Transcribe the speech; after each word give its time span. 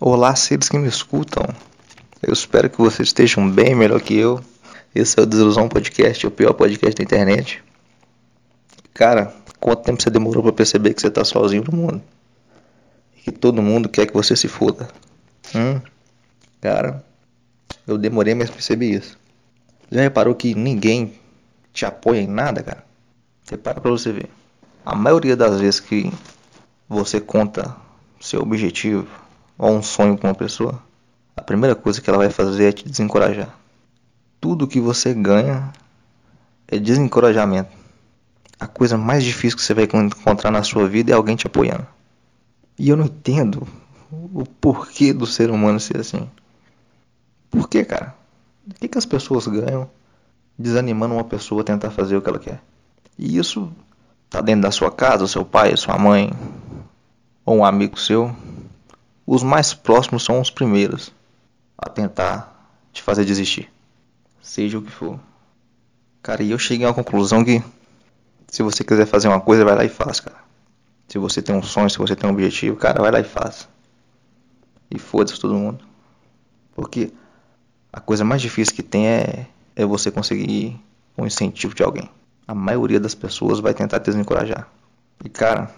Olá, 0.00 0.36
seres 0.36 0.68
que 0.68 0.78
me 0.78 0.86
escutam. 0.86 1.42
Eu 2.22 2.32
espero 2.32 2.70
que 2.70 2.78
vocês 2.78 3.08
estejam 3.08 3.50
bem, 3.50 3.74
melhor 3.74 4.00
que 4.00 4.16
eu. 4.16 4.40
Esse 4.94 5.18
é 5.18 5.22
o 5.24 5.26
Desilusão 5.26 5.68
Podcast, 5.68 6.24
o 6.24 6.30
pior 6.30 6.52
podcast 6.52 6.94
da 6.94 7.02
internet. 7.02 7.64
Cara, 8.94 9.34
quanto 9.58 9.82
tempo 9.82 10.00
você 10.00 10.08
demorou 10.08 10.40
para 10.40 10.52
perceber 10.52 10.94
que 10.94 11.00
você 11.00 11.10
tá 11.10 11.24
sozinho 11.24 11.64
no 11.68 11.76
mundo? 11.76 12.00
E 13.16 13.22
que 13.22 13.32
todo 13.32 13.60
mundo 13.60 13.88
quer 13.88 14.06
que 14.06 14.14
você 14.14 14.36
se 14.36 14.46
foda? 14.46 14.88
Hum? 15.52 15.80
Cara, 16.60 17.04
eu 17.84 17.98
demorei, 17.98 18.36
mas 18.36 18.50
percebi 18.50 18.94
isso. 18.94 19.18
Já 19.90 20.00
reparou 20.00 20.32
que 20.36 20.54
ninguém 20.54 21.18
te 21.72 21.84
apoia 21.84 22.20
em 22.20 22.28
nada, 22.28 22.62
cara? 22.62 22.84
Repara 23.50 23.80
pra 23.80 23.90
você 23.90 24.12
ver. 24.12 24.30
A 24.86 24.94
maioria 24.94 25.36
das 25.36 25.58
vezes 25.60 25.80
que 25.80 26.08
você 26.88 27.20
conta 27.20 27.74
seu 28.20 28.42
objetivo 28.42 29.08
ou 29.58 29.72
um 29.72 29.82
sonho 29.82 30.16
com 30.16 30.28
uma 30.28 30.34
pessoa, 30.34 30.80
a 31.36 31.42
primeira 31.42 31.74
coisa 31.74 32.00
que 32.00 32.08
ela 32.08 32.18
vai 32.18 32.30
fazer 32.30 32.68
é 32.68 32.72
te 32.72 32.88
desencorajar. 32.88 33.54
Tudo 34.40 34.68
que 34.68 34.80
você 34.80 35.12
ganha 35.12 35.72
é 36.68 36.78
desencorajamento. 36.78 37.76
A 38.60 38.66
coisa 38.66 38.96
mais 38.96 39.24
difícil 39.24 39.56
que 39.56 39.64
você 39.64 39.74
vai 39.74 39.84
encontrar 39.84 40.50
na 40.50 40.62
sua 40.62 40.88
vida 40.88 41.10
é 41.10 41.14
alguém 41.14 41.34
te 41.34 41.46
apoiando. 41.46 41.86
E 42.78 42.88
eu 42.88 42.96
não 42.96 43.06
entendo 43.06 43.66
o 44.10 44.44
porquê 44.44 45.12
do 45.12 45.26
ser 45.26 45.50
humano 45.50 45.80
ser 45.80 45.98
assim. 45.98 46.28
Por 47.50 47.68
que, 47.68 47.84
cara? 47.84 48.14
O 48.66 48.74
que, 48.74 48.88
que 48.88 48.98
as 48.98 49.06
pessoas 49.06 49.46
ganham 49.46 49.90
desanimando 50.58 51.14
uma 51.14 51.24
pessoa 51.24 51.62
a 51.62 51.64
tentar 51.64 51.90
fazer 51.90 52.16
o 52.16 52.22
que 52.22 52.28
ela 52.28 52.38
quer? 52.38 52.60
E 53.18 53.38
isso 53.38 53.72
tá 54.30 54.40
dentro 54.40 54.62
da 54.62 54.70
sua 54.70 54.90
casa, 54.90 55.26
seu 55.26 55.44
pai, 55.44 55.76
sua 55.76 55.98
mãe, 55.98 56.30
ou 57.44 57.58
um 57.58 57.64
amigo 57.64 57.98
seu 57.98 58.34
os 59.30 59.42
mais 59.42 59.74
próximos 59.74 60.24
são 60.24 60.40
os 60.40 60.50
primeiros 60.50 61.12
a 61.76 61.86
tentar 61.90 62.72
te 62.94 63.02
fazer 63.02 63.26
desistir. 63.26 63.70
Seja 64.40 64.78
o 64.78 64.82
que 64.82 64.90
for. 64.90 65.20
Cara, 66.22 66.42
e 66.42 66.50
eu 66.50 66.58
cheguei 66.58 66.86
a 66.86 66.88
uma 66.88 66.94
conclusão 66.94 67.44
que 67.44 67.62
se 68.46 68.62
você 68.62 68.82
quiser 68.82 69.04
fazer 69.04 69.28
uma 69.28 69.38
coisa, 69.38 69.66
vai 69.66 69.76
lá 69.76 69.84
e 69.84 69.88
faz, 69.90 70.18
cara. 70.18 70.38
Se 71.08 71.18
você 71.18 71.42
tem 71.42 71.54
um 71.54 71.62
sonho, 71.62 71.90
se 71.90 71.98
você 71.98 72.16
tem 72.16 72.26
um 72.28 72.32
objetivo, 72.32 72.74
cara, 72.76 73.02
vai 73.02 73.12
lá 73.12 73.20
e 73.20 73.24
faz. 73.24 73.68
E 74.90 74.98
foda-se 74.98 75.38
todo 75.38 75.52
mundo. 75.52 75.84
Porque 76.74 77.12
a 77.92 78.00
coisa 78.00 78.24
mais 78.24 78.40
difícil 78.40 78.74
que 78.74 78.82
tem 78.82 79.08
é, 79.08 79.46
é 79.76 79.84
você 79.84 80.10
conseguir 80.10 80.80
um 81.18 81.26
incentivo 81.26 81.74
de 81.74 81.82
alguém. 81.82 82.08
A 82.46 82.54
maioria 82.54 82.98
das 82.98 83.14
pessoas 83.14 83.60
vai 83.60 83.74
tentar 83.74 84.00
te 84.00 84.06
desencorajar. 84.06 84.66
E 85.22 85.28
cara, 85.28 85.70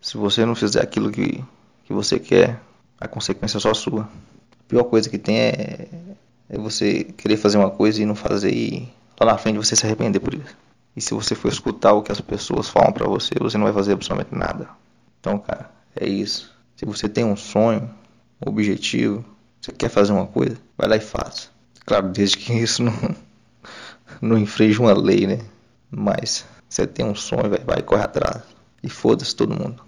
se 0.00 0.16
você 0.16 0.46
não 0.46 0.54
fizer 0.54 0.80
aquilo 0.82 1.10
que, 1.10 1.44
que 1.84 1.92
você 1.92 2.18
quer, 2.18 2.58
a 3.00 3.08
consequência 3.08 3.58
é 3.58 3.60
só 3.60 3.74
sua. 3.74 4.02
A 4.02 4.68
pior 4.68 4.84
coisa 4.84 5.08
que 5.08 5.18
tem 5.18 5.38
é, 5.38 5.88
é 6.48 6.58
você 6.58 7.04
querer 7.04 7.36
fazer 7.36 7.58
uma 7.58 7.70
coisa 7.70 8.02
e 8.02 8.06
não 8.06 8.14
fazer 8.14 8.52
e 8.52 8.88
lá 9.20 9.32
na 9.32 9.38
frente 9.38 9.56
você 9.56 9.76
se 9.76 9.84
arrepender 9.86 10.20
por 10.20 10.34
isso. 10.34 10.56
E 10.96 11.00
se 11.00 11.12
você 11.12 11.34
for 11.34 11.48
escutar 11.48 11.92
o 11.92 12.02
que 12.02 12.12
as 12.12 12.20
pessoas 12.20 12.68
falam 12.68 12.92
para 12.92 13.06
você, 13.06 13.34
você 13.38 13.58
não 13.58 13.64
vai 13.64 13.72
fazer 13.72 13.92
absolutamente 13.92 14.34
nada. 14.34 14.68
Então, 15.20 15.38
cara, 15.38 15.70
é 15.96 16.08
isso. 16.08 16.54
Se 16.76 16.84
você 16.84 17.08
tem 17.08 17.24
um 17.24 17.36
sonho, 17.36 17.90
um 18.44 18.50
objetivo, 18.50 19.24
você 19.60 19.72
quer 19.72 19.88
fazer 19.88 20.12
uma 20.12 20.26
coisa, 20.26 20.56
vai 20.76 20.88
lá 20.88 20.96
e 20.96 21.00
faça. 21.00 21.48
Claro, 21.84 22.08
desde 22.08 22.38
que 22.38 22.52
isso 22.58 22.82
não, 22.82 22.92
não 24.20 24.38
infringe 24.38 24.78
uma 24.78 24.92
lei, 24.92 25.26
né? 25.26 25.40
Mas 25.90 26.44
você 26.68 26.86
tem 26.86 27.04
um 27.04 27.14
sonho, 27.14 27.50
vai, 27.50 27.58
vai 27.60 27.82
corre 27.82 28.02
atrás. 28.02 28.42
E 28.82 28.88
foda-se 28.88 29.34
todo 29.34 29.54
mundo. 29.54 29.83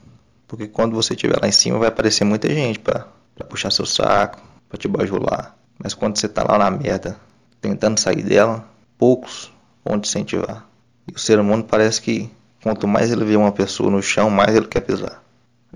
Porque 0.46 0.68
quando 0.68 0.94
você 0.94 1.14
estiver 1.14 1.40
lá 1.40 1.48
em 1.48 1.52
cima 1.52 1.78
vai 1.78 1.88
aparecer 1.88 2.24
muita 2.24 2.48
gente 2.48 2.78
para 2.78 3.06
puxar 3.48 3.70
seu 3.70 3.84
saco, 3.84 4.40
para 4.68 4.78
te 4.78 4.86
bajular. 4.86 5.56
Mas 5.78 5.92
quando 5.92 6.16
você 6.16 6.28
tá 6.28 6.44
lá 6.44 6.56
na 6.58 6.70
merda, 6.70 7.18
tentando 7.60 7.98
sair 7.98 8.22
dela, 8.22 8.64
poucos 8.96 9.52
vão 9.84 9.98
te 9.98 10.08
incentivar. 10.08 10.66
E 11.08 11.14
o 11.14 11.18
ser 11.18 11.38
humano 11.38 11.64
parece 11.64 12.00
que 12.00 12.30
quanto 12.62 12.86
mais 12.86 13.10
ele 13.10 13.24
vê 13.24 13.36
uma 13.36 13.52
pessoa 13.52 13.90
no 13.90 14.02
chão, 14.02 14.30
mais 14.30 14.54
ele 14.54 14.66
quer 14.66 14.80
pisar. 14.80 15.22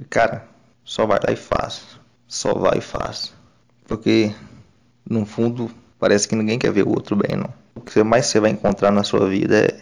E 0.00 0.04
cara, 0.04 0.46
só 0.84 1.04
vai 1.04 1.18
lá 1.24 1.32
e 1.32 1.36
faz. 1.36 1.82
Só 2.26 2.54
vai 2.54 2.78
e 2.78 2.80
faz. 2.80 3.32
Porque 3.86 4.32
no 5.08 5.26
fundo 5.26 5.70
parece 5.98 6.28
que 6.28 6.36
ninguém 6.36 6.58
quer 6.58 6.70
ver 6.72 6.86
o 6.86 6.90
outro 6.90 7.16
bem, 7.16 7.36
não. 7.36 7.52
O 7.74 7.80
que 7.80 8.02
mais 8.02 8.26
você 8.26 8.38
vai 8.38 8.50
encontrar 8.50 8.92
na 8.92 9.02
sua 9.02 9.28
vida 9.28 9.58
é, 9.58 9.80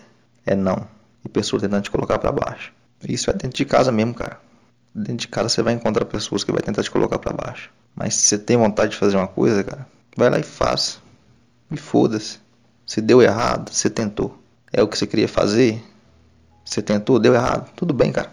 é 0.52 0.54
não. 0.56 0.86
E 1.24 1.28
pessoas 1.28 1.62
tentando 1.62 1.82
te 1.82 1.90
colocar 1.90 2.18
para 2.18 2.32
baixo. 2.32 2.72
Isso 3.06 3.30
é 3.30 3.32
dentro 3.32 3.56
de 3.56 3.64
casa 3.64 3.92
mesmo, 3.92 4.14
cara 4.14 4.47
dentro 4.94 5.16
de 5.16 5.28
casa 5.28 5.48
você 5.48 5.62
vai 5.62 5.74
encontrar 5.74 6.04
pessoas 6.04 6.44
que 6.44 6.52
vai 6.52 6.60
tentar 6.60 6.82
te 6.82 6.90
colocar 6.90 7.18
para 7.18 7.32
baixo. 7.32 7.70
Mas 7.94 8.14
se 8.14 8.26
você 8.26 8.38
tem 8.38 8.56
vontade 8.56 8.92
de 8.92 8.96
fazer 8.96 9.16
uma 9.16 9.26
coisa, 9.26 9.62
cara, 9.64 9.86
vai 10.16 10.30
lá 10.30 10.38
e 10.38 10.42
faça. 10.42 10.98
E 11.70 11.76
foda-se. 11.76 12.38
Se 12.86 13.00
deu 13.00 13.20
errado, 13.20 13.70
você 13.70 13.90
tentou. 13.90 14.38
É 14.72 14.82
o 14.82 14.88
que 14.88 14.96
você 14.96 15.06
queria 15.06 15.28
fazer? 15.28 15.82
Você 16.64 16.80
tentou, 16.80 17.18
deu 17.18 17.34
errado. 17.34 17.70
Tudo 17.74 17.92
bem, 17.92 18.12
cara. 18.12 18.30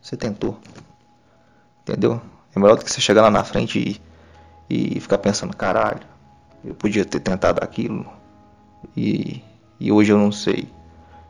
Você 0.00 0.16
tentou. 0.16 0.58
Entendeu? 1.82 2.20
É 2.54 2.58
melhor 2.58 2.76
do 2.76 2.84
que 2.84 2.90
você 2.90 3.00
chegar 3.00 3.22
lá 3.22 3.30
na 3.30 3.44
frente 3.44 4.00
e, 4.70 4.94
e 4.96 5.00
ficar 5.00 5.18
pensando, 5.18 5.54
caralho, 5.56 6.00
eu 6.64 6.74
podia 6.74 7.04
ter 7.04 7.20
tentado 7.20 7.62
aquilo. 7.62 8.06
E, 8.96 9.42
e 9.78 9.92
hoje 9.92 10.12
eu 10.12 10.18
não 10.18 10.32
sei 10.32 10.68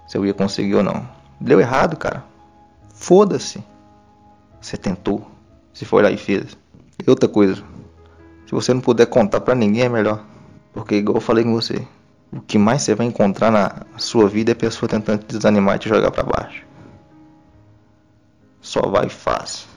se 0.06 0.16
eu 0.16 0.24
ia 0.24 0.32
conseguir 0.32 0.74
ou 0.74 0.82
não. 0.82 1.06
Deu 1.40 1.60
errado, 1.60 1.96
cara. 1.96 2.24
Foda-se. 2.94 3.62
Você 4.66 4.76
tentou. 4.76 5.24
Se 5.72 5.84
foi 5.84 6.02
lá 6.02 6.10
e 6.10 6.16
fez. 6.16 6.58
E 7.06 7.08
outra 7.08 7.28
coisa. 7.28 7.62
Se 8.46 8.52
você 8.52 8.74
não 8.74 8.80
puder 8.80 9.06
contar 9.06 9.40
para 9.40 9.54
ninguém 9.54 9.84
é 9.84 9.88
melhor. 9.88 10.24
Porque 10.72 10.96
igual 10.96 11.18
eu 11.18 11.20
falei 11.20 11.44
com 11.44 11.52
você. 11.52 11.86
O 12.32 12.40
que 12.40 12.58
mais 12.58 12.82
você 12.82 12.92
vai 12.92 13.06
encontrar 13.06 13.52
na 13.52 13.86
sua 13.96 14.28
vida 14.28 14.50
é 14.50 14.54
pessoa 14.56 14.88
tentando 14.88 15.20
te 15.20 15.36
desanimar 15.36 15.76
e 15.76 15.78
te 15.78 15.88
jogar 15.88 16.10
para 16.10 16.24
baixo. 16.24 16.66
Só 18.60 18.80
vai 18.88 19.06
e 19.06 19.08
faz. 19.08 19.68